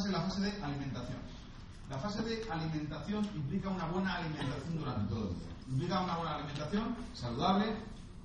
fase, 0.00 0.12
la 0.12 0.20
fase 0.22 0.40
de 0.40 0.62
alimentación. 0.62 1.18
La 1.90 1.98
fase 1.98 2.22
de 2.22 2.50
alimentación 2.50 3.24
implica 3.34 3.68
una 3.68 3.86
buena 3.86 4.16
alimentación 4.16 4.78
durante 4.78 5.08
todo 5.12 5.28
el 5.28 5.34
día. 5.34 5.48
Implica 5.68 6.00
una 6.00 6.16
buena 6.16 6.34
alimentación 6.36 6.96
saludable, 7.12 7.66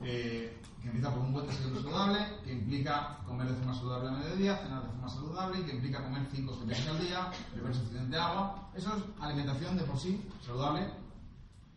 eh, 0.01 0.61
que 0.81 0.87
empieza 0.87 1.11
por 1.11 1.19
un 1.19 1.33
buen 1.33 1.47
desayuno 1.47 1.81
saludable, 1.81 2.19
que 2.45 2.53
implica 2.53 3.17
comer 3.25 3.47
de 3.47 3.55
forma 3.55 3.73
saludable 3.73 4.07
a 4.07 4.11
mediodía, 4.11 4.57
cenar 4.57 4.83
de 4.83 4.89
forma 4.89 5.09
saludable 5.09 5.65
que 5.65 5.71
implica 5.73 6.03
comer 6.03 6.27
5 6.31 6.51
o 6.53 6.65
6 6.65 6.87
al 6.87 6.99
día, 6.99 7.31
beber 7.55 7.75
suficiente 7.75 8.17
agua. 8.17 8.69
Eso 8.73 8.95
es 8.95 9.03
alimentación 9.19 9.77
de 9.77 9.83
por 9.83 9.99
sí 9.99 10.29
saludable 10.45 10.89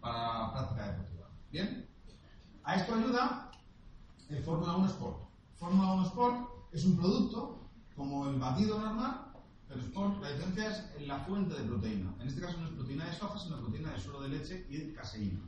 para 0.01 0.39
la 0.39 0.53
práctica 0.53 0.87
deportiva. 0.93 1.27
¿Bien? 1.51 1.89
A 2.65 2.77
esto 2.77 2.95
ayuda 2.95 3.51
el 4.29 4.45
Fórmula 4.45 4.77
1 4.77 4.87
Sport. 4.87 5.17
Fórmula 5.59 5.93
1 5.95 6.07
Sport 6.07 6.37
es 6.73 6.85
un 6.85 6.97
producto 6.99 7.59
como 7.97 8.29
el 8.29 8.39
batido 8.39 8.79
normal, 8.79 9.28
pero 9.69 10.19
la 10.21 10.33
diferencia 10.33 10.71
es 10.71 10.85
en 10.97 11.09
la 11.09 11.19
fuente 11.21 11.55
de 11.55 11.65
proteína. 11.65 12.15
En 12.21 12.29
este 12.29 12.41
caso 12.41 12.57
no 12.59 12.67
es 12.67 12.73
proteína 12.73 13.05
de 13.05 13.13
soja, 13.13 13.39
sino 13.39 13.61
proteína 13.61 13.93
de 13.93 14.01
suero 14.01 14.23
de 14.23 14.29
leche 14.31 14.67
y 14.69 14.77
de 14.79 14.93
caseína. 14.95 15.41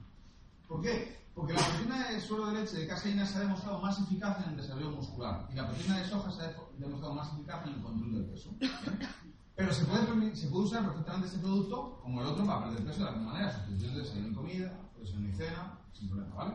¿Por 0.68 0.82
qué? 0.82 1.18
Porque 1.34 1.54
la 1.54 1.60
proteína 1.60 2.10
de 2.10 2.20
suero 2.20 2.46
de 2.46 2.60
leche 2.60 2.76
de 2.76 2.86
caseína 2.86 3.26
se 3.26 3.38
ha 3.38 3.40
demostrado 3.40 3.80
más 3.80 3.98
eficaz 3.98 4.44
en 4.44 4.50
el 4.50 4.56
desarrollo 4.56 4.90
muscular 4.90 5.48
y 5.50 5.54
la 5.54 5.66
proteína 5.66 5.98
de 5.98 6.08
soja 6.08 6.30
se 6.30 6.42
ha 6.42 6.54
demostrado 6.78 7.14
más 7.14 7.32
eficaz 7.32 7.66
en 7.66 7.74
el 7.74 7.82
control 7.82 8.12
del 8.12 8.24
peso. 8.26 8.50
Pero 9.56 9.74
se 9.74 9.84
puede, 9.84 10.36
se 10.36 10.46
puede 10.48 10.64
usar 10.64 10.84
perfectamente 10.84 11.26
este 11.26 11.38
producto 11.38 11.98
como 12.02 12.22
el 12.22 12.28
otro 12.28 12.46
para 12.46 12.64
perder 12.64 12.84
peso 12.84 12.98
de 13.00 13.04
la 13.04 13.10
misma 13.12 13.32
manera, 13.32 13.52
sustitución 13.52 13.94
de 13.94 14.00
desayuno 14.00 14.28
en 14.28 14.34
comida, 14.34 14.72
desayuno 14.98 15.28
y 15.28 15.32
cena, 15.32 15.78
sin 15.92 16.08
problema, 16.08 16.34
¿vale? 16.34 16.54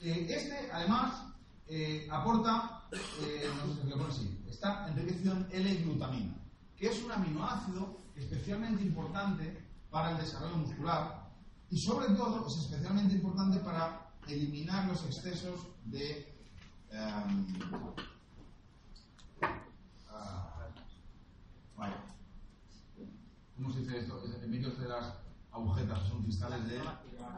Eh, 0.00 0.26
este, 0.30 0.70
además, 0.72 1.22
eh, 1.66 2.08
aporta, 2.10 2.84
eh, 2.92 3.50
no 3.58 3.74
sé 3.74 3.82
si 3.82 3.88
lo 3.88 3.96
pone 3.96 4.10
así, 4.10 4.38
está 4.48 4.88
enriquecido 4.88 5.34
en 5.34 5.48
L-glutamina, 5.50 6.34
que 6.76 6.88
es 6.88 7.02
un 7.02 7.12
aminoácido 7.12 7.98
especialmente 8.16 8.82
importante 8.82 9.64
para 9.90 10.12
el 10.12 10.18
desarrollo 10.18 10.56
muscular 10.56 11.30
y 11.70 11.78
sobre 11.78 12.14
todo 12.14 12.46
es 12.46 12.56
especialmente 12.56 13.14
importante 13.14 13.58
para 13.60 14.10
eliminar 14.28 14.86
los 14.86 15.04
excesos 15.04 15.60
de 15.86 16.34
um. 16.92 17.46
¿Cómo 23.56 23.72
se 23.72 23.80
dice 23.80 23.98
esto? 24.00 24.22
El 24.42 24.48
mito 24.48 24.70
de 24.70 24.88
las 24.88 25.14
agujetas, 25.52 26.08
son 26.08 26.22
cristales 26.24 26.66
de 26.68 26.80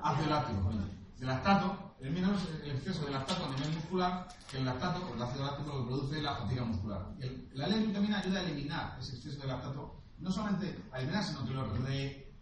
ácido 0.02 0.30
láctico, 0.30 0.70
de 1.18 1.26
lactato, 1.26 1.85
menos 2.00 2.42
el 2.62 2.70
exceso 2.72 3.06
de 3.06 3.12
lactato 3.12 3.46
a 3.46 3.54
nivel 3.54 3.72
muscular, 3.74 4.28
que 4.50 4.58
el 4.58 4.64
lactato, 4.64 5.14
el 5.14 5.22
ácido 5.22 5.46
láctico, 5.46 5.78
que 5.78 5.86
produce 5.86 6.22
la 6.22 6.36
fatiga 6.36 6.64
muscular. 6.64 7.14
Y 7.18 7.56
la 7.56 7.66
L-glutamina 7.66 8.18
ayuda 8.18 8.40
a 8.40 8.42
eliminar 8.42 8.98
ese 9.00 9.16
exceso 9.16 9.40
de 9.40 9.46
lactato, 9.46 10.02
no 10.18 10.30
solamente 10.30 10.78
a 10.92 10.98
eliminar, 10.98 11.24
sino 11.24 11.46
que 11.46 11.54
lo, 11.54 11.66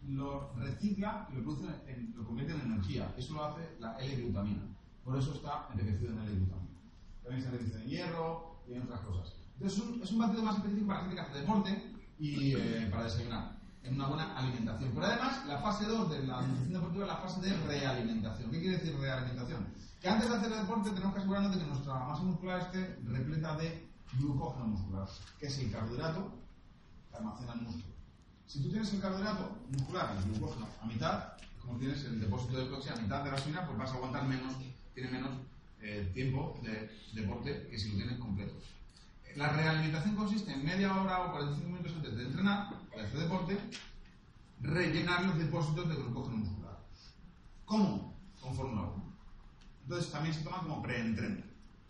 lo 0.06 0.52
recicla 0.56 1.28
y 1.30 1.36
lo, 1.36 1.42
produce 1.42 1.66
lo 2.14 2.24
convierte 2.24 2.54
en 2.54 2.60
energía. 2.60 3.14
Eso 3.16 3.34
lo 3.34 3.44
hace 3.44 3.76
la 3.78 3.96
L-glutamina. 3.98 4.62
Por 5.04 5.18
eso 5.18 5.34
está 5.34 5.68
enriquecido 5.72 6.12
en 6.12 6.18
L-glutamina. 6.18 6.80
También 7.22 7.42
se 7.42 7.48
enriquece 7.48 7.82
en 7.82 7.88
hierro 7.88 8.62
y 8.68 8.74
en 8.74 8.82
otras 8.82 9.00
cosas. 9.00 9.34
Entonces 9.54 9.78
es 9.78 9.84
un, 9.84 10.02
es 10.02 10.12
un 10.12 10.18
batido 10.18 10.42
más 10.42 10.56
específico 10.56 10.88
para 10.88 11.00
gente 11.00 11.14
que 11.14 11.20
hace 11.20 11.38
deporte 11.38 11.94
y 12.18 12.54
eh, 12.54 12.88
para 12.90 13.04
desayunar 13.04 13.63
en 13.84 13.94
una 13.94 14.08
buena 14.08 14.36
alimentación. 14.36 14.90
Pero 14.94 15.06
además, 15.06 15.46
la 15.46 15.58
fase 15.58 15.84
2 15.84 16.10
de 16.10 16.26
la 16.26 16.40
nutrición 16.40 16.72
deportiva 16.72 17.04
es 17.04 17.10
la 17.10 17.16
fase 17.18 17.40
de 17.42 17.56
realimentación. 17.66 18.50
¿Qué 18.50 18.60
quiere 18.60 18.78
decir 18.78 18.98
realimentación? 18.98 19.66
Que 20.00 20.08
antes 20.08 20.28
de 20.28 20.36
hacer 20.36 20.50
deporte 20.50 20.90
tenemos 20.90 21.12
que 21.12 21.18
asegurarnos 21.20 21.54
de 21.54 21.58
que 21.60 21.66
nuestra 21.66 21.94
masa 21.94 22.22
muscular 22.22 22.60
esté 22.60 22.98
repleta 23.04 23.56
de 23.56 23.88
glucógeno 24.18 24.66
muscular, 24.66 25.08
que 25.38 25.46
es 25.46 25.58
el 25.58 25.70
carbohidrato 25.70 26.32
que 27.10 27.16
almacena 27.16 27.52
el 27.54 27.60
músculo. 27.62 27.94
Si 28.46 28.62
tú 28.62 28.70
tienes 28.70 28.92
el 28.92 29.00
carbohidrato 29.00 29.58
muscular, 29.70 30.16
el 30.16 30.32
glucógeno, 30.32 30.66
a 30.82 30.86
mitad, 30.86 31.24
como 31.60 31.78
tienes 31.78 32.04
el 32.04 32.20
depósito 32.20 32.58
de 32.58 32.68
coche 32.68 32.90
a 32.90 32.96
mitad 32.96 33.24
de 33.24 33.30
la 33.30 33.36
gasolina, 33.36 33.66
pues 33.66 33.78
vas 33.78 33.90
a 33.90 33.94
aguantar 33.94 34.26
menos, 34.26 34.54
tiene 34.94 35.10
menos 35.10 35.30
eh, 35.80 36.10
tiempo 36.14 36.58
de 36.62 36.90
deporte 37.12 37.68
que 37.70 37.78
si 37.78 37.90
lo 37.90 37.96
tienes 37.96 38.18
completo. 38.18 38.54
La 39.36 39.48
realimentación 39.48 40.14
consiste 40.14 40.52
en 40.52 40.64
media 40.64 40.94
hora 40.94 41.24
o 41.24 41.32
45 41.32 41.68
minutos 41.68 41.92
antes 41.96 42.16
de 42.16 42.22
entrenar, 42.24 42.68
hacer 43.02 43.20
deporte, 43.20 43.58
rellenar 44.60 45.24
los 45.24 45.38
depósitos 45.38 45.88
de 45.88 45.94
glucógeno 45.94 46.38
muscular. 46.38 46.78
¿Cómo? 47.64 48.14
Con 48.40 48.54
Fórmula 48.54 48.82
1. 48.82 49.04
Entonces 49.82 50.10
también 50.10 50.34
se 50.34 50.42
toma 50.42 50.58
como 50.58 50.82
pre-entreno. 50.82 51.42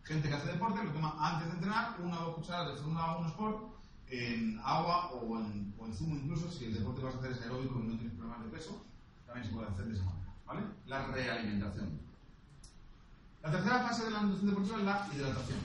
Gente 0.03 0.29
que 0.29 0.35
hace 0.35 0.53
deporte 0.53 0.85
lo 0.85 0.93
toma 0.93 1.17
antes 1.19 1.49
de 1.49 1.55
entrenar, 1.55 1.97
una 2.01 2.21
o 2.21 2.25
dos 2.27 2.35
cucharadas 2.37 2.75
de 2.75 2.83
Fórmula 2.83 3.17
1 3.19 3.29
Sport, 3.29 3.75
en 4.09 4.61
agua 4.63 5.11
o 5.13 5.39
en, 5.39 5.73
zumo 5.95 6.17
incluso, 6.17 6.51
si 6.51 6.67
el 6.67 6.75
deporte 6.75 7.03
vas 7.03 7.15
a 7.15 7.19
hacer 7.19 7.33
es 7.33 7.43
aeróbico 7.43 7.81
y 7.81 7.89
no 7.89 7.97
tienes 7.97 8.17
problemas 8.17 8.45
de 8.45 8.51
peso, 8.51 8.85
también 9.27 9.47
se 9.47 9.53
puede 9.53 9.69
hacer 9.69 9.87
de 9.87 9.95
esa 9.95 10.05
manera. 10.05 10.35
¿Vale? 10.47 10.61
La 10.87 11.07
realimentación. 11.07 12.01
La 13.43 13.51
tercera 13.51 13.81
fase 13.81 14.05
de 14.05 14.11
la 14.11 14.23
nutrición 14.23 14.51
deportiva 14.51 14.79
es 14.79 14.85
la 14.85 15.09
hidratación. 15.15 15.59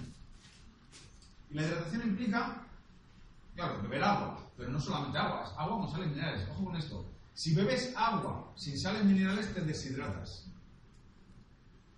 Y 1.50 1.54
la 1.56 1.62
hidratación 1.64 2.02
implica, 2.04 2.64
claro, 3.56 3.82
beber 3.82 4.04
agua, 4.04 4.40
pero 4.60 4.72
no 4.72 4.80
solamente 4.80 5.18
agua, 5.18 5.54
agua 5.58 5.80
con 5.80 5.90
sales 5.90 6.10
minerales. 6.10 6.50
Ojo 6.50 6.66
con 6.66 6.76
esto. 6.76 7.10
Si 7.34 7.56
bebes 7.56 7.94
agua 7.96 8.52
sin 8.58 8.78
sales 8.78 9.06
minerales, 9.06 9.54
te 9.54 9.62
deshidratas. 9.62 10.52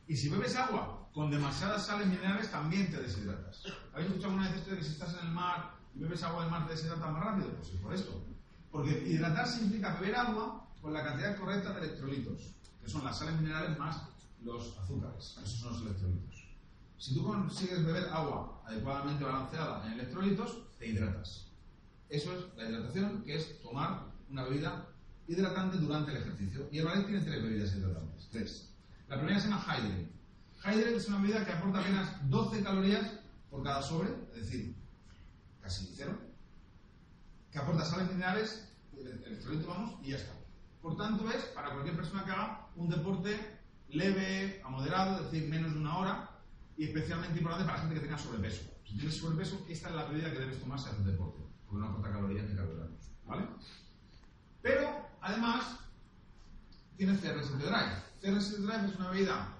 Y 0.07 0.16
si 0.16 0.29
bebes 0.29 0.55
agua 0.55 1.09
con 1.11 1.31
demasiadas 1.31 1.88
sales 1.88 2.05
minerales, 2.05 2.51
también 2.51 2.91
te 2.91 3.01
deshidratas. 3.01 3.63
¿Habéis 3.91 4.09
escuchado 4.09 4.33
alguna 4.33 4.49
vez 4.49 4.59
esto 4.59 4.72
de 4.72 4.77
que 4.77 4.83
si 4.83 4.91
estás 4.91 5.16
en 5.16 5.27
el 5.27 5.33
mar 5.33 5.73
y 5.95 5.99
bebes 5.99 6.22
agua 6.22 6.44
del 6.44 6.51
mar 6.51 6.67
te 6.67 6.73
deshidratas 6.73 7.11
más 7.11 7.23
rápido? 7.23 7.49
Pues 7.55 7.69
es 7.69 7.79
por 7.79 7.94
esto. 7.95 8.23
Porque 8.72 8.91
hidratarse 9.07 9.63
implica 9.63 9.95
beber 9.95 10.16
agua 10.16 10.67
con 10.79 10.93
la 10.93 11.03
cantidad 11.03 11.35
correcta 11.38 11.73
de 11.73 11.79
electrolitos, 11.79 12.53
que 12.79 12.89
son 12.89 13.03
las 13.03 13.17
sales 13.17 13.41
minerales 13.41 13.78
más 13.79 14.03
los 14.43 14.78
azúcares. 14.78 15.35
Esos 15.43 15.59
son 15.59 15.73
los 15.73 15.81
electrolitos. 15.81 16.47
Si 16.99 17.16
tú 17.16 17.23
consigues 17.23 17.83
beber 17.83 18.07
agua 18.09 18.61
adecuadamente 18.67 19.23
balanceada 19.23 19.83
en 19.88 19.93
electrolitos, 19.93 20.78
te 20.78 20.85
hidratas. 20.85 21.50
Eso 22.11 22.33
es 22.33 22.57
la 22.57 22.69
hidratación, 22.69 23.23
que 23.23 23.38
es 23.38 23.61
tomar 23.61 24.11
una 24.29 24.44
bebida 24.44 24.85
hidratante 25.27 25.77
durante 25.77 26.11
el 26.11 26.17
ejercicio. 26.17 26.67
Y 26.69 26.79
el 26.79 26.85
ballet 26.85 27.05
tiene 27.07 27.23
tres 27.23 27.41
bebidas 27.41 27.73
hidratantes. 27.73 28.27
Tres. 28.29 28.75
La 29.07 29.16
primera 29.16 29.39
se 29.39 29.47
llama 29.47 29.63
Hydrate. 29.63 30.11
Hydrate 30.59 30.95
es 30.97 31.07
una 31.07 31.22
bebida 31.22 31.45
que 31.45 31.53
aporta 31.53 31.79
apenas 31.79 32.29
12 32.29 32.63
calorías 32.63 33.19
por 33.49 33.63
cada 33.63 33.81
sobre, 33.81 34.09
es 34.35 34.41
decir, 34.41 34.75
casi 35.61 35.94
cero. 35.95 36.17
Que 37.49 37.59
aporta 37.59 37.85
sales 37.85 38.11
minerales, 38.11 38.67
electrolitos 39.25 39.67
vamos, 39.67 39.99
y 40.03 40.09
ya 40.09 40.17
está. 40.17 40.33
Por 40.81 40.97
tanto, 40.97 41.29
es 41.31 41.43
para 41.55 41.72
cualquier 41.72 41.95
persona 41.95 42.25
que 42.25 42.31
haga 42.31 42.67
un 42.75 42.89
deporte 42.89 43.39
leve 43.88 44.61
a 44.66 44.69
moderado, 44.69 45.17
es 45.17 45.31
decir, 45.31 45.49
menos 45.49 45.73
de 45.73 45.79
una 45.79 45.97
hora, 45.97 46.29
y 46.75 46.85
especialmente 46.85 47.38
importante 47.38 47.66
para 47.66 47.78
la 47.78 47.83
gente 47.83 47.95
que 47.95 48.05
tenga 48.05 48.17
sobrepeso. 48.17 48.63
Si 48.85 48.95
tienes 48.95 49.16
sobrepeso, 49.16 49.66
esta 49.69 49.89
es 49.89 49.95
la 49.95 50.05
bebida 50.05 50.31
que 50.31 50.39
debes 50.39 50.59
tomar 50.59 50.79
si 50.79 50.89
haces 50.89 51.05
deporte, 51.05 51.41
porque 51.72 51.86
no 51.86 51.92
aporta 51.92 52.12
calorías 52.12 52.50
ni 52.50 52.56
carbohidratos. 52.56 53.12
¿Vale? 53.26 53.46
Pero, 54.62 55.09
además, 55.22 55.80
tienes 56.98 57.22
CRS 57.22 57.58
Drive. 57.58 57.96
CRS 58.22 58.62
Drive 58.62 58.86
es 58.88 58.96
una 58.98 59.09
bebida 59.09 59.58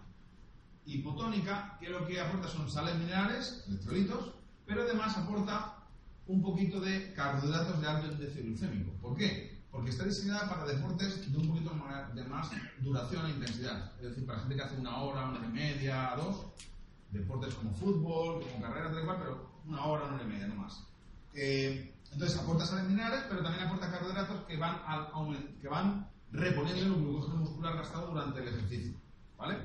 hipotónica 0.86 1.78
que 1.80 1.90
lo 1.90 2.06
que 2.06 2.20
aporta 2.20 2.50
son 2.50 2.70
sales 2.70 2.96
minerales, 2.98 3.64
electrolitos, 3.68 4.34
pero 4.66 4.84
además 4.84 5.18
aporta 5.18 5.78
un 6.28 6.42
poquito 6.42 6.80
de 6.82 7.14
carbohidratos 7.14 7.82
de 7.82 7.88
alto 7.88 8.12
índice 8.12 8.42
glucémico. 8.42 8.92
¿Por 9.02 9.16
qué? 9.16 9.62
Porque 9.72 9.90
está 9.90 10.04
diseñada 10.04 10.50
para 10.50 10.66
deportes 10.66 11.32
de 11.32 11.38
un 11.38 11.48
poquito 11.48 11.72
de 12.14 12.24
más 12.26 12.52
duración 12.82 13.26
e 13.26 13.30
intensidad. 13.30 13.94
Es 14.02 14.10
decir, 14.10 14.26
para 14.26 14.40
gente 14.40 14.56
que 14.56 14.62
hace 14.62 14.76
una 14.76 14.98
hora, 14.98 15.30
una 15.30 15.40
hora 15.40 15.48
y 15.48 15.52
media, 15.52 16.14
dos, 16.18 16.48
deportes 17.12 17.54
como 17.56 17.74
fútbol, 17.74 18.44
como 18.44 18.62
carreras, 18.62 18.94
de 18.94 19.02
igual, 19.02 19.18
pero 19.20 19.50
una 19.66 19.86
hora, 19.86 20.06
una 20.06 20.16
hora 20.16 20.24
y 20.24 20.28
media, 20.28 20.48
no 20.48 20.56
más. 20.56 20.84
Eh, 21.34 21.94
entonces 22.12 22.40
aporta 22.40 22.66
sales 22.66 22.88
minerales, 22.88 23.26
pero 23.30 23.42
también 23.42 23.66
aporta 23.66 23.92
carbohidratos 23.92 24.46
que 24.46 24.58
van, 24.58 24.82
al, 24.86 25.58
que 25.62 25.68
van 25.68 26.10
reponiendo 26.32 26.84
el 26.84 27.02
glucógeno 27.02 27.38
muscular 27.38 27.76
gastado 27.76 28.08
durante 28.08 28.42
el 28.42 28.48
ejercicio. 28.50 28.98
¿Vale? 29.38 29.58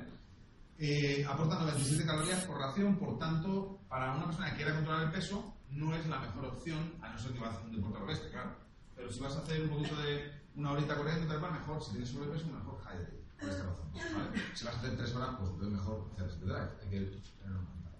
Eh, 0.79 1.25
aporta 1.27 1.59
97 1.59 2.05
calorías 2.05 2.43
por 2.45 2.57
ración, 2.57 2.97
por 2.97 3.17
tanto, 3.17 3.79
para 3.89 4.15
una 4.15 4.25
persona 4.25 4.51
que 4.51 4.57
quiera 4.57 4.75
controlar 4.75 5.03
el 5.05 5.11
peso, 5.11 5.55
no 5.71 5.93
es 5.95 6.07
la 6.07 6.19
mejor 6.19 6.45
opción, 6.45 6.93
a 7.01 7.09
no 7.09 7.17
ser 7.17 7.33
que 7.33 7.39
va 7.39 7.47
a 7.47 7.51
hacer 7.51 7.65
un 7.65 7.75
deporte 7.75 8.13
al 8.13 8.31
claro. 8.31 8.55
Pero 8.95 9.11
si 9.11 9.19
vas 9.19 9.35
a 9.35 9.39
hacer 9.39 9.63
un 9.63 9.69
poquito 9.69 9.95
de 9.97 10.31
una 10.55 10.71
horita 10.71 10.95
corriendo, 10.95 11.27
tal 11.27 11.39
cual, 11.39 11.53
mejor. 11.53 11.83
Si 11.83 11.91
tienes 11.91 12.09
sobrepeso, 12.09 12.47
mejor 12.47 12.79
hydrate 12.81 13.17
por 13.39 13.49
esta 13.49 13.63
razón. 13.63 13.91
¿vale? 13.93 14.41
Si 14.53 14.65
vas 14.65 14.75
a 14.75 14.77
hacer 14.79 14.97
tres 14.97 15.15
horas, 15.15 15.29
pues 15.39 15.51
es 15.51 15.69
mejor 15.69 16.09
hacer 16.13 16.27
este 16.27 16.45
drive. 16.45 16.69
Hay 16.81 16.89
que 16.89 16.99
tenerlo 17.39 17.59
en 17.59 17.65
cuenta. 17.65 17.91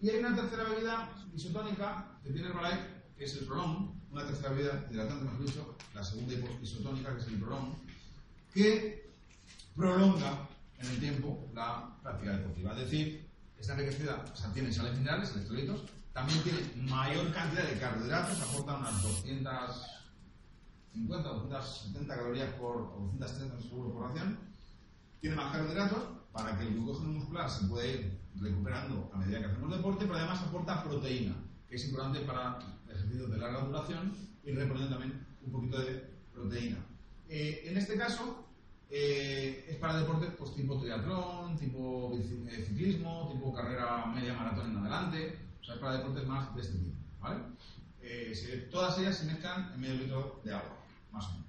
Y 0.00 0.10
hay 0.10 0.18
una 0.18 0.34
tercera 0.34 0.64
bebida 0.64 1.10
isotónica 1.34 2.18
que 2.22 2.30
tiene 2.30 2.48
Herbalife, 2.48 3.05
es 3.18 3.36
el 3.36 3.46
Prolong, 3.46 3.92
una 4.10 4.26
tercera 4.26 4.50
bebida 4.50 4.86
hidratante, 4.90 5.24
mejor 5.24 5.46
dicho, 5.46 5.76
la 5.94 6.04
segunda 6.04 6.34
isotónica, 6.62 7.14
que 7.14 7.22
es 7.22 7.26
el 7.28 7.38
Prolong, 7.38 7.74
que 8.52 9.10
prolonga 9.74 10.48
en 10.78 10.86
el 10.86 11.00
tiempo 11.00 11.48
la 11.54 11.94
práctica 12.02 12.36
deportiva. 12.36 12.72
Es 12.72 12.78
decir, 12.78 13.28
está 13.58 13.74
enriquecida, 13.74 14.24
o 14.32 14.36
sea, 14.36 14.52
tiene 14.52 14.72
sales 14.72 14.96
minerales, 14.96 15.32
electrolitos, 15.32 15.84
también 16.12 16.42
tiene 16.42 16.60
mayor 16.90 17.32
cantidad 17.32 17.64
de 17.64 17.78
carbohidratos, 17.78 18.40
aporta 18.40 18.76
unas 18.76 19.02
200 19.02 19.96
250 20.96 21.30
o 21.30 21.34
270 21.48 22.16
calorías 22.16 22.54
por, 22.54 22.76
o 22.76 23.10
230 23.18 23.68
seguro 23.68 23.92
por 23.92 24.08
ración, 24.08 24.38
tiene 25.20 25.36
más 25.36 25.52
carbohidratos 25.52 26.02
para 26.32 26.56
que 26.56 26.66
el 26.66 26.74
glucógeno 26.74 27.12
muscular 27.12 27.50
se 27.50 27.66
pueda 27.66 27.86
ir 27.86 28.18
recuperando 28.36 29.10
a 29.12 29.18
medida 29.18 29.40
que 29.40 29.46
hacemos 29.46 29.76
deporte, 29.76 30.04
pero 30.06 30.18
además 30.18 30.42
aporta 30.42 30.84
proteína, 30.84 31.34
que 31.68 31.76
es 31.76 31.84
importante 31.86 32.20
para 32.20 32.58
ejercicios 32.88 33.30
de 33.30 33.38
larga 33.38 33.60
duración 33.60 34.12
y 34.44 34.52
reponiendo 34.52 34.96
también 34.96 35.26
un 35.44 35.52
poquito 35.52 35.80
de 35.80 36.10
proteína. 36.32 36.78
Eh, 37.28 37.64
en 37.66 37.76
este 37.76 37.96
caso, 37.96 38.46
eh, 38.90 39.66
es 39.68 39.76
para 39.76 39.98
deportes 39.98 40.30
pues, 40.38 40.54
tipo 40.54 40.78
triatlón, 40.78 41.56
tipo 41.58 42.12
eh, 42.14 42.64
ciclismo, 42.66 43.28
tipo 43.32 43.52
carrera 43.52 44.06
media 44.06 44.34
maratón 44.34 44.70
en 44.70 44.76
adelante, 44.78 45.38
o 45.60 45.64
sea, 45.64 45.74
es 45.74 45.80
para 45.80 45.98
deportes 45.98 46.26
más 46.26 46.54
de 46.54 46.62
este 46.62 46.78
tipo. 46.78 46.96
¿vale? 47.20 47.40
todas 48.70 48.96
ellas 49.00 49.16
se 49.16 49.24
mezclan 49.24 49.72
en 49.74 49.80
medio 49.80 49.94
litro 49.96 50.40
de 50.44 50.54
agua, 50.54 50.76
más 51.10 51.26
o 51.26 51.32
menos. 51.32 51.46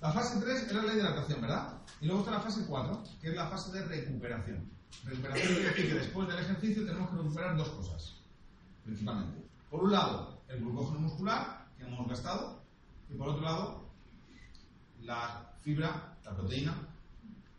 La 0.00 0.10
fase 0.10 0.40
3 0.40 0.70
era 0.70 0.82
la 0.82 0.94
hidratación, 0.94 1.42
¿verdad? 1.42 1.78
Y 2.00 2.06
luego 2.06 2.20
está 2.20 2.32
la 2.32 2.40
fase 2.40 2.64
4, 2.66 3.04
que 3.20 3.28
es 3.28 3.34
la 3.34 3.48
fase 3.48 3.72
de 3.72 3.84
recuperación. 3.84 4.70
Recuperación 5.04 5.54
decir 5.54 5.88
que 5.88 5.94
después 5.94 6.28
del 6.28 6.38
ejercicio 6.38 6.86
tenemos 6.86 7.10
que 7.10 7.16
recuperar 7.16 7.56
dos 7.56 7.68
cosas, 7.70 8.16
principalmente. 8.84 9.44
Por 9.70 9.84
un 9.84 9.92
lado, 9.92 10.42
el 10.48 10.60
glucógeno 10.60 11.00
muscular 11.00 11.66
que 11.76 11.84
hemos 11.84 12.08
gastado, 12.08 12.62
y 13.10 13.14
por 13.14 13.28
otro 13.28 13.42
lado, 13.42 13.90
la 15.02 15.52
fibra, 15.62 16.16
la 16.24 16.36
proteína, 16.36 16.74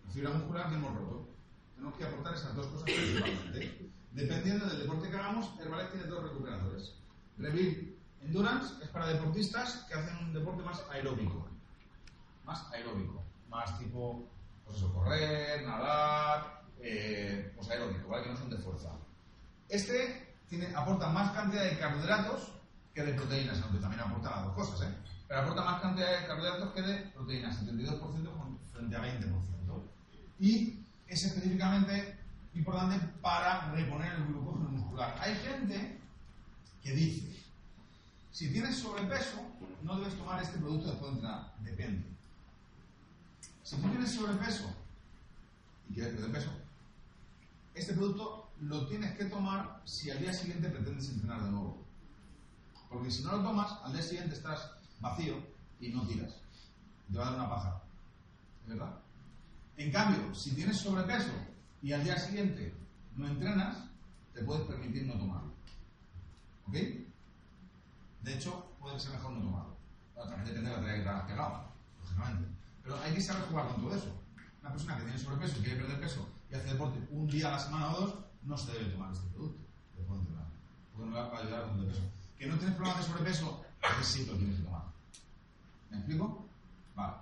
la 0.05 0.11
fibra 0.11 0.31
muscular 0.31 0.69
que 0.69 0.75
hemos 0.75 0.95
roto. 0.95 1.29
Tenemos 1.75 1.97
que 1.97 2.05
aportar 2.05 2.33
esas 2.33 2.55
dos 2.55 2.67
cosas 2.67 2.83
principalmente. 2.83 3.89
Dependiendo 4.11 4.65
del 4.65 4.79
deporte 4.79 5.09
que 5.09 5.17
hagamos, 5.17 5.51
Herbalife 5.59 5.91
tiene 5.91 6.07
dos 6.07 6.23
recuperadores. 6.23 6.95
Revit 7.37 7.95
Endurance 8.21 8.81
es 8.81 8.89
para 8.89 9.07
deportistas 9.07 9.85
que 9.87 9.93
hacen 9.93 10.17
un 10.17 10.33
deporte 10.33 10.63
más 10.63 10.83
aeróbico. 10.89 11.47
Más 12.45 12.71
aeróbico. 12.71 13.23
Más 13.49 13.77
tipo, 13.77 14.27
pues 14.65 14.77
eso, 14.77 14.93
correr, 14.93 15.65
nadar, 15.67 16.54
eh, 16.81 17.51
pues 17.55 17.69
aeróbico, 17.69 18.09
¿vale? 18.09 18.23
Que 18.23 18.29
no 18.29 18.37
son 18.37 18.49
de 18.49 18.57
fuerza. 18.57 18.91
Este 19.69 20.25
aporta 20.75 21.09
más 21.09 21.31
cantidad 21.31 21.63
de 21.63 21.77
carbohidratos 21.77 22.51
que 22.93 23.03
de 23.03 23.13
proteínas, 23.13 23.61
aunque 23.61 23.79
también 23.79 24.01
aporta 24.01 24.31
las 24.31 24.45
dos 24.45 24.53
cosas, 24.53 24.87
¿eh? 24.87 24.93
Pero 25.27 25.41
aporta 25.41 25.63
más 25.63 25.81
cantidad 25.81 26.21
de 26.21 26.27
carbohidratos 26.27 26.73
que 26.73 26.81
de 26.81 26.95
proteínas, 27.09 27.61
72% 27.65 28.59
frente 28.71 28.95
a 28.95 29.01
20%. 29.01 29.35
Y 30.39 30.85
es 31.07 31.23
específicamente 31.23 32.17
importante 32.53 32.99
para 33.21 33.71
reponer 33.71 34.13
el 34.13 34.25
glucógeno 34.27 34.69
muscular. 34.69 35.15
Hay 35.19 35.35
gente 35.35 35.99
que 36.81 36.91
dice, 36.91 37.35
si 38.31 38.51
tienes 38.51 38.77
sobrepeso, 38.77 39.41
no 39.81 39.97
debes 39.97 40.15
tomar 40.15 40.41
este 40.41 40.57
producto 40.57 40.89
después 40.89 41.11
de 41.11 41.17
entrenar. 41.17 41.53
Depende. 41.61 42.05
Si 43.63 43.75
tú 43.77 43.89
tienes 43.89 44.11
sobrepeso 44.11 44.73
y 45.89 45.93
quieres 45.95 46.13
perder 46.13 46.31
peso, 46.31 46.51
este 47.75 47.93
producto 47.93 48.49
lo 48.61 48.87
tienes 48.87 49.15
que 49.17 49.25
tomar 49.25 49.81
si 49.83 50.09
al 50.09 50.19
día 50.19 50.33
siguiente 50.33 50.69
pretendes 50.69 51.09
entrenar 51.09 51.43
de 51.43 51.51
nuevo. 51.51 51.85
Porque 52.89 53.11
si 53.11 53.23
no 53.23 53.33
lo 53.33 53.43
tomas, 53.43 53.71
al 53.83 53.91
día 53.91 54.01
siguiente 54.01 54.35
estás 54.35 54.71
vacío 55.01 55.35
y 55.81 55.89
no 55.89 56.07
tiras. 56.07 56.33
Te 57.11 57.17
va 57.17 57.27
a 57.27 57.31
dar 57.31 57.39
una 57.39 57.49
paja. 57.49 57.83
¿Es 58.63 58.69
verdad? 58.69 58.97
En 59.75 59.91
cambio, 59.91 60.33
si 60.33 60.55
tienes 60.55 60.77
sobrepeso 60.77 61.31
y 61.81 61.91
al 61.91 62.03
día 62.03 62.17
siguiente 62.17 62.73
no 63.17 63.27
entrenas, 63.27 63.77
te 64.33 64.41
puedes 64.43 64.65
permitir 64.65 65.05
no 65.05 65.13
tomarlo. 65.15 65.53
¿Ok? 66.67 66.73
De 66.73 68.33
hecho, 68.33 68.71
puede 68.79 68.99
ser 68.99 69.11
mejor 69.11 69.33
no 69.33 69.41
tomarlo. 69.41 69.77
también 70.15 70.45
depende 70.45 70.69
de 70.69 70.75
la 70.77 70.81
tarea 70.81 71.25
que 71.25 71.33
te 71.33 71.37
lógicamente. 72.01 72.49
Pero 72.83 72.99
hay 73.01 73.13
que 73.13 73.21
saber 73.21 73.43
jugar 73.49 73.67
con 73.67 73.81
todo 73.81 73.95
eso. 73.95 74.21
Una 74.61 74.71
persona 74.71 74.97
que 74.97 75.03
tiene 75.03 75.19
sobrepeso 75.19 75.59
y 75.59 75.61
quiere 75.61 75.81
perder 75.81 75.99
peso 75.99 76.34
y 76.51 76.55
hace 76.55 76.73
deporte 76.73 76.99
un 77.11 77.27
día 77.27 77.47
a 77.47 77.51
la 77.51 77.59
semana 77.59 77.93
o 77.93 78.01
dos, 78.01 78.15
no 78.43 78.57
se 78.57 78.71
debe 78.73 78.85
tomar 78.91 79.11
este 79.11 79.27
producto. 79.29 79.65
De 79.95 80.01
entrenar. 80.03 80.45
Porque 80.93 81.09
no 81.09 81.15
va 81.15 81.37
a 81.37 81.39
ayudar 81.39 81.63
a 81.63 81.71
perder 81.71 81.89
peso. 81.89 82.01
Que 82.37 82.47
no 82.47 82.57
tienes 82.57 82.75
problemas 82.75 83.01
de 83.01 83.11
sobrepeso, 83.11 83.65
entonces 83.81 84.07
sí 84.07 84.25
lo 84.25 84.37
tienes 84.37 84.57
que 84.57 84.63
tomar. 84.63 84.83
¿Me 85.89 85.97
explico? 85.97 86.45
Vale. 86.95 87.13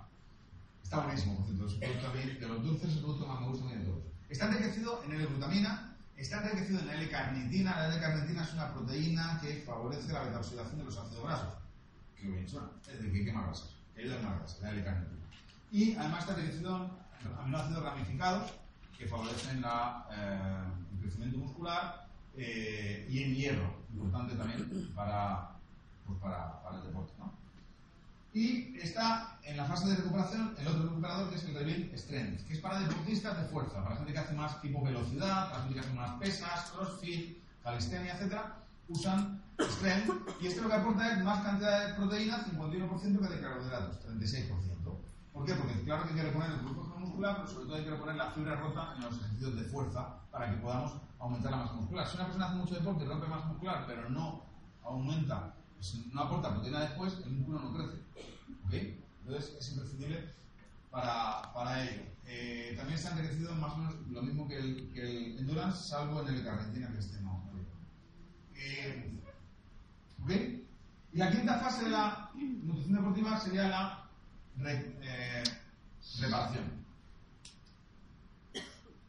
Está 0.82 0.98
buenísimo, 1.00 1.36
por 1.36 1.46
cierto. 1.46 1.64
A 2.06 2.12
de 2.12 2.48
los 2.48 2.62
dulces 2.62 2.90
es 2.90 2.96
el 2.96 3.02
producto 3.02 3.26
más 3.26 3.40
me 3.40 3.48
gusta 3.48 3.66
de 3.66 3.84
todos. 3.84 4.02
Está 4.28 4.46
enriquecido 4.46 5.02
en 5.04 5.12
L-glutamina, 5.12 5.96
está 6.16 6.42
enriquecido 6.42 6.80
en 6.80 6.90
L-carnitina. 6.90 7.76
La 7.76 7.94
L-carnitina 7.94 8.42
es 8.42 8.52
una 8.52 8.72
proteína 8.74 9.40
que 9.40 9.62
favorece 9.66 10.12
la 10.12 10.24
beta-oxidación 10.24 10.78
de 10.78 10.84
los 10.84 10.96
ácidos 10.98 11.24
grasos. 11.24 11.54
Que 12.16 12.28
bien 12.28 12.48
suena. 12.48 12.68
Es 12.82 12.98
decir, 12.98 13.12
que 13.12 13.24
quema 13.24 13.44
grasas. 13.44 13.70
Que 13.94 14.02
ayuda 14.02 14.16
a 14.16 14.18
quemar 14.18 14.38
grasas, 14.38 14.60
la 14.60 14.70
L-carnitina. 14.70 15.24
Y 15.70 15.94
además 15.96 16.20
está 16.20 16.34
enriquecido 16.34 16.90
en 17.24 17.38
aminoácidos 17.38 17.82
ramificados 17.82 18.52
que 18.98 19.06
favorecen 19.06 19.60
la, 19.60 20.06
eh, 20.12 20.94
el 20.94 21.00
crecimiento 21.00 21.38
muscular 21.38 22.06
eh, 22.36 23.06
y 23.10 23.22
en 23.22 23.34
hierro, 23.34 23.74
importante 23.92 24.34
también 24.34 24.92
para, 24.94 25.50
pues 26.06 26.18
para, 26.20 26.62
para, 26.62 26.78
el 26.78 26.86
deporte. 26.86 27.12
¿no? 27.18 27.32
Y 28.32 28.76
está 28.78 29.38
en 29.44 29.56
la 29.56 29.64
fase 29.64 29.88
de 29.88 29.96
recuperación 29.96 30.54
el 30.58 30.66
otro 30.66 30.82
recuperador 30.82 31.30
que 31.30 31.36
es 31.36 31.44
el 31.44 31.54
Rebuild 31.54 31.96
Strength, 31.96 32.46
que 32.46 32.54
es 32.54 32.60
para 32.60 32.80
deportistas 32.80 33.40
de 33.40 33.44
fuerza, 33.48 33.82
para 33.82 33.96
gente 33.96 34.12
que 34.12 34.18
hace 34.18 34.34
más 34.34 34.60
tipo 34.60 34.82
velocidad, 34.82 35.50
para 35.50 35.62
gente 35.62 35.74
que 35.74 35.80
hace 35.80 35.92
más 35.94 36.18
pesas, 36.18 36.70
crossfit, 36.72 37.38
calistenia, 37.62 38.18
etc. 38.18 38.34
Usan 38.88 39.40
Strength 39.60 40.42
y 40.42 40.48
este 40.48 40.60
lo 40.60 40.68
que 40.68 40.74
aporta 40.74 41.12
es 41.12 41.22
más 41.22 41.44
cantidad 41.44 41.88
de 41.88 41.94
proteína, 41.94 42.44
51% 42.44 43.00
que 43.00 43.34
de 43.34 43.40
carbohidratos, 43.40 44.00
36%. 44.04 44.73
¿Por 45.34 45.44
qué? 45.44 45.54
Porque 45.54 45.82
claro 45.82 46.04
que 46.04 46.10
hay 46.10 46.14
que 46.14 46.22
reponer 46.22 46.50
el 46.52 46.60
glucógeno 46.60 47.00
muscular, 47.00 47.36
pero 47.36 47.48
sobre 47.48 47.66
todo 47.66 47.74
hay 47.74 47.84
que 47.84 47.90
reponer 47.90 48.14
la 48.14 48.30
fibra 48.30 48.54
rota 48.54 48.94
en 48.96 49.02
los 49.02 49.16
ejercicios 49.16 49.56
de 49.56 49.64
fuerza 49.64 50.20
para 50.30 50.48
que 50.48 50.58
podamos 50.58 50.92
aumentar 51.18 51.50
la 51.50 51.56
masa 51.58 51.72
muscular. 51.72 52.06
Si 52.06 52.14
una 52.14 52.26
persona 52.26 52.46
hace 52.46 52.56
mucho 52.56 52.74
deporte 52.76 53.04
y 53.04 53.08
rompe 53.08 53.26
masa 53.26 53.46
muscular, 53.46 53.84
pero 53.84 54.08
no 54.08 54.44
aumenta, 54.84 55.56
pues 55.74 56.06
no 56.12 56.20
aporta 56.20 56.54
proteína 56.54 56.80
después, 56.82 57.20
el 57.24 57.32
músculo 57.32 57.58
no 57.58 57.74
crece. 57.74 58.02
¿Ok? 58.64 58.74
Entonces 59.22 59.56
es 59.58 59.70
imprescindible 59.72 60.34
para, 60.92 61.52
para 61.52 61.82
ello. 61.82 62.02
Eh, 62.26 62.74
también 62.76 62.96
se 62.96 63.08
han 63.08 63.18
enriquecido 63.18 63.56
más 63.56 63.72
o 63.72 63.78
menos 63.78 63.94
lo 64.08 64.22
mismo 64.22 64.46
que 64.46 64.56
el, 64.56 64.92
que 64.94 65.02
el 65.02 65.38
endurance, 65.40 65.88
salvo 65.88 66.22
en 66.22 66.28
el 66.28 66.44
carnitina 66.44 66.92
que 66.92 66.98
este 66.98 67.20
no. 67.22 67.42
Eh, 68.54 69.20
¿Ok? 70.22 70.30
Y 71.12 71.18
la 71.18 71.30
quinta 71.32 71.58
fase 71.58 71.84
de 71.84 71.90
la 71.90 72.30
nutrición 72.34 72.94
deportiva 72.94 73.38
sería 73.40 73.68
la 73.68 74.03
eh, 74.62 75.44
reparación 76.20 76.64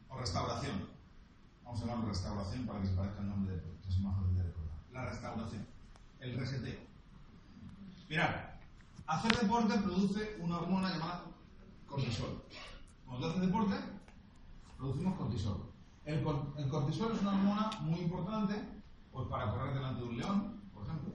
o 0.08 0.18
restauración. 0.18 0.88
Vamos 1.64 1.80
a 1.80 1.84
llamarlo 1.84 2.08
restauración 2.08 2.66
para 2.66 2.80
que 2.80 2.86
se 2.88 2.94
parezca 2.94 3.20
el 3.20 3.28
nombre 3.28 3.62
es 3.88 3.98
más 4.00 4.16
fácil 4.16 4.36
de 4.36 4.42
recordar. 4.42 4.76
La 4.92 5.04
restauración, 5.06 5.66
el 6.20 6.38
reseteo. 6.38 6.80
Mirad, 8.08 8.30
hacer 9.06 9.36
deporte 9.36 9.78
produce 9.78 10.36
una 10.40 10.58
hormona 10.58 10.90
llamada 10.90 11.24
cortisol. 11.86 12.44
Cuando 13.06 13.28
haces 13.28 13.40
deporte, 13.40 13.76
producimos 14.76 15.18
cortisol. 15.18 15.72
El, 16.04 16.18
el, 16.56 16.68
cortisol 16.68 17.12
es 17.12 17.20
una 17.20 17.32
hormona 17.32 17.70
muy 17.80 18.00
importante 18.00 18.54
pues 19.12 19.28
para 19.28 19.50
correr 19.50 19.74
delante 19.74 20.02
de 20.02 20.08
un 20.08 20.18
león, 20.18 20.60
por 20.72 20.84
ejemplo. 20.84 21.12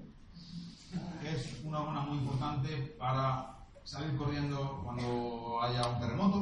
Es 1.24 1.62
una 1.64 1.80
hormona 1.80 2.02
muy 2.02 2.18
importante 2.18 2.96
para 3.00 3.61
salir 3.84 4.18
corriendo 4.18 4.82
cuando 4.84 5.60
haya 5.62 5.88
un 5.88 6.00
terremoto. 6.00 6.38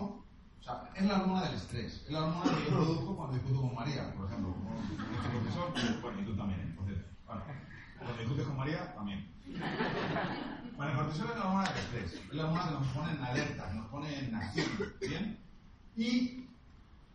O 0.59 0.63
sea, 0.63 0.89
es 0.95 1.05
la 1.05 1.21
hormona 1.21 1.43
del 1.43 1.55
estrés. 1.55 2.03
Es 2.05 2.11
la 2.11 2.25
hormona 2.25 2.55
que 2.55 2.65
yo 2.65 2.69
produzco 2.69 3.15
cuando 3.15 3.35
discuto 3.35 3.61
con 3.61 3.75
María, 3.75 4.13
por 4.15 4.27
ejemplo. 4.27 4.53
Con 4.53 5.15
este 5.15 5.29
profesor, 5.29 6.01
bueno, 6.01 6.21
y 6.21 6.25
tú 6.25 6.35
también, 6.35 6.59
¿eh? 6.59 6.75
cierto. 6.85 7.09
Bueno, 7.25 7.43
cuando 7.97 8.17
discutes 8.17 8.45
con 8.45 8.57
María, 8.57 8.93
también. 8.93 9.27
Bueno, 10.75 10.91
el 10.91 10.97
cortisol 10.97 11.29
es 11.29 11.37
la 11.37 11.45
hormona 11.45 11.69
del 11.69 11.77
estrés. 11.77 12.13
Es 12.13 12.33
la 12.33 12.45
hormona 12.45 12.65
que 12.65 12.71
nos 12.71 12.87
pone 12.87 13.11
en 13.11 13.23
alerta, 13.23 13.69
que 13.69 13.75
nos 13.75 13.87
pone 13.87 14.19
en 14.19 14.35
acción. 14.35 14.67
¿Bien? 15.01 15.39
Y 15.97 16.45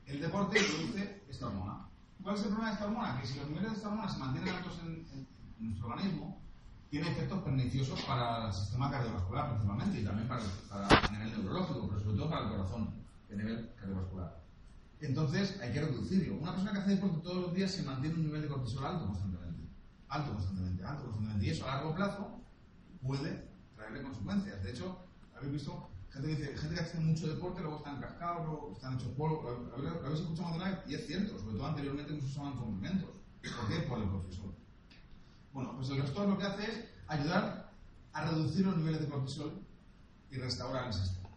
el 0.06 0.20
deporte 0.20 0.60
produce 0.62 1.22
esta 1.28 1.46
hormona. 1.46 1.86
¿Cuál 2.22 2.34
es 2.34 2.42
el 2.42 2.48
problema 2.48 2.68
de 2.68 2.74
esta 2.74 2.86
hormona? 2.86 3.20
Que 3.20 3.26
si 3.26 3.38
los 3.38 3.48
niveles 3.48 3.70
de 3.70 3.76
esta 3.76 3.88
hormona 3.88 4.08
se 4.08 4.18
mantienen 4.18 4.54
altos 4.54 4.78
en, 4.82 5.06
en 5.12 5.66
nuestro 5.66 5.88
organismo, 5.88 6.40
tiene 6.94 7.10
efectos 7.10 7.42
perniciosos 7.42 8.00
para 8.02 8.46
el 8.46 8.52
sistema 8.52 8.88
cardiovascular 8.88 9.48
principalmente 9.48 9.98
y 9.98 10.04
también 10.04 10.28
para, 10.28 10.44
para 10.70 11.08
nivel 11.10 11.42
neurológico, 11.42 11.88
pero 11.88 12.00
sobre 12.00 12.16
todo 12.16 12.30
para 12.30 12.42
el 12.44 12.50
corazón 12.50 12.94
a 13.32 13.34
nivel 13.34 13.72
cardiovascular. 13.74 14.40
Entonces 15.00 15.58
hay 15.60 15.72
que 15.72 15.80
reducirlo. 15.80 16.36
Una 16.36 16.52
persona 16.52 16.72
que 16.72 16.78
hace 16.78 16.90
deporte 16.90 17.18
todos 17.18 17.42
los 17.46 17.54
días 17.54 17.72
se 17.72 17.82
mantiene 17.82 18.14
un 18.14 18.26
nivel 18.26 18.42
de 18.42 18.46
cortisol 18.46 18.86
alto 18.86 19.06
constantemente. 19.06 19.64
Alto 20.06 20.34
constantemente, 20.34 20.84
alto 20.84 21.02
constantemente. 21.02 21.44
Y 21.44 21.50
eso 21.50 21.68
a 21.68 21.74
largo 21.74 21.96
plazo 21.96 22.40
puede 23.02 23.48
traerle 23.74 24.02
consecuencias. 24.04 24.62
De 24.62 24.70
hecho, 24.70 24.96
habéis 25.36 25.52
visto 25.52 25.90
gente 26.12 26.28
que 26.28 26.36
dice, 26.36 26.56
gente 26.56 26.74
que 26.76 26.80
hace 26.80 27.00
mucho 27.00 27.26
deporte, 27.26 27.60
luego 27.60 27.78
están 27.78 28.00
cascados, 28.00 28.46
luego 28.46 28.70
están 28.72 28.94
hechos 28.94 29.10
polvo. 29.18 29.66
Lo 29.76 30.06
habéis 30.06 30.20
escuchado 30.20 30.46
alguna 30.46 30.70
vez 30.70 30.78
y 30.86 30.94
es 30.94 31.08
cierto, 31.08 31.40
sobre 31.40 31.56
todo 31.56 31.66
anteriormente 31.66 32.12
no 32.12 32.20
se 32.20 32.26
usaban 32.26 32.56
complementos. 32.56 33.16
¿Por 33.42 33.68
qué? 33.68 33.80
Por 33.80 33.98
el 33.98 34.08
cortisol. 34.08 34.63
Bueno, 35.54 35.72
pues 35.76 35.88
el 35.90 36.02
gestor 36.02 36.28
lo 36.28 36.36
que 36.36 36.44
hace 36.44 36.64
es 36.64 36.84
ayudar 37.06 37.72
a 38.12 38.24
reducir 38.24 38.66
los 38.66 38.76
niveles 38.76 39.00
de 39.00 39.08
cortisol 39.08 39.62
y 40.32 40.36
restaurar 40.36 40.88
el 40.88 40.92
sistema. 40.92 41.28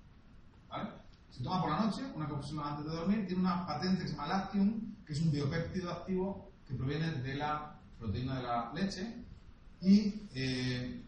¿Vale? 0.68 0.90
Se 1.30 1.44
toma 1.44 1.62
por 1.62 1.70
la 1.70 1.82
noche 1.82 2.02
una 2.16 2.28
cápsula 2.28 2.72
antes 2.72 2.86
de 2.86 2.98
dormir, 2.98 3.28
tiene 3.28 3.42
una 3.42 3.68
patente 3.68 4.02
que 4.02 4.10
se 4.10 4.16
llama 4.16 4.28
Lactium, 4.28 4.96
que 5.06 5.14
es 5.14 5.22
un 5.22 5.32
biopéptido 5.32 5.92
activo 5.92 6.52
que 6.68 6.74
proviene 6.74 7.12
de 7.12 7.36
la 7.36 7.80
proteína 8.00 8.38
de 8.38 8.44
la 8.44 8.72
leche 8.74 9.24
y 9.82 10.28
eh, 10.34 11.04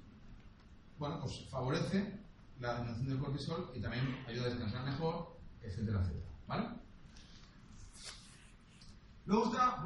bueno, 1.00 1.20
pues 1.20 1.48
favorece 1.50 2.14
la 2.60 2.76
disminución 2.76 3.08
del 3.08 3.20
cortisol 3.20 3.72
y 3.76 3.80
también 3.80 4.24
ayuda 4.28 4.46
a 4.46 4.50
descansar 4.50 4.86
mejor, 4.86 5.36
etcétera, 5.64 6.02
etcétera. 6.02 6.30
¿Vale? 6.48 6.68
Luego 9.26 9.46
está, 9.46 9.82